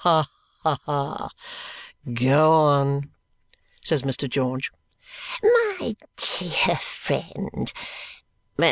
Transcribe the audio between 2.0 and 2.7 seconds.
Go